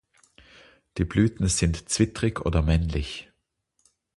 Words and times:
Die 0.97 1.05
Blüten 1.05 1.47
sind 1.47 1.87
zwittrig 1.87 2.43
oder 2.43 2.63
männlich. 2.63 3.31